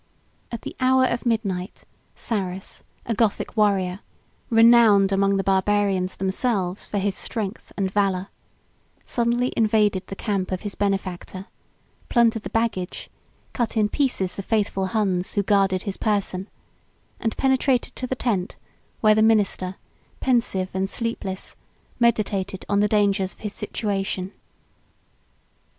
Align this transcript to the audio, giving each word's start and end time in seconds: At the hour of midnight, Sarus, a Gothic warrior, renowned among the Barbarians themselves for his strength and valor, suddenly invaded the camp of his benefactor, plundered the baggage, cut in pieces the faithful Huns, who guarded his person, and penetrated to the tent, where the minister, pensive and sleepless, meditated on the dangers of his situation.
At 0.51 0.63
the 0.63 0.75
hour 0.79 1.05
of 1.05 1.27
midnight, 1.27 1.83
Sarus, 2.15 2.81
a 3.05 3.13
Gothic 3.13 3.55
warrior, 3.55 3.99
renowned 4.49 5.11
among 5.11 5.37
the 5.37 5.43
Barbarians 5.43 6.15
themselves 6.15 6.87
for 6.87 6.97
his 6.97 7.13
strength 7.15 7.71
and 7.77 7.91
valor, 7.91 8.29
suddenly 9.05 9.53
invaded 9.55 10.07
the 10.07 10.15
camp 10.15 10.51
of 10.51 10.61
his 10.63 10.73
benefactor, 10.73 11.45
plundered 12.09 12.41
the 12.41 12.49
baggage, 12.49 13.11
cut 13.53 13.77
in 13.77 13.89
pieces 13.89 14.33
the 14.33 14.41
faithful 14.41 14.87
Huns, 14.87 15.33
who 15.33 15.43
guarded 15.43 15.83
his 15.83 15.97
person, 15.97 16.49
and 17.19 17.37
penetrated 17.37 17.95
to 17.97 18.07
the 18.07 18.15
tent, 18.15 18.55
where 19.01 19.13
the 19.13 19.21
minister, 19.21 19.75
pensive 20.19 20.69
and 20.73 20.89
sleepless, 20.89 21.55
meditated 21.99 22.65
on 22.67 22.79
the 22.79 22.87
dangers 22.87 23.33
of 23.33 23.41
his 23.41 23.53
situation. 23.53 24.31